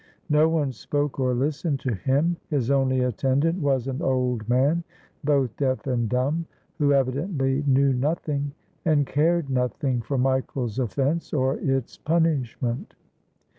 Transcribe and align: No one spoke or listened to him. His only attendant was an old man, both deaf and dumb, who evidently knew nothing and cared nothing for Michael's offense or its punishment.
No 0.31 0.49
one 0.49 0.71
spoke 0.71 1.19
or 1.19 1.35
listened 1.35 1.79
to 1.81 1.93
him. 1.93 2.37
His 2.49 2.71
only 2.71 3.01
attendant 3.01 3.61
was 3.61 3.87
an 3.87 4.01
old 4.01 4.49
man, 4.49 4.83
both 5.23 5.55
deaf 5.57 5.85
and 5.85 6.09
dumb, 6.09 6.47
who 6.79 6.91
evidently 6.91 7.63
knew 7.67 7.93
nothing 7.93 8.51
and 8.83 9.05
cared 9.05 9.51
nothing 9.51 10.01
for 10.01 10.17
Michael's 10.17 10.79
offense 10.79 11.33
or 11.33 11.59
its 11.59 11.97
punishment. 11.97 12.95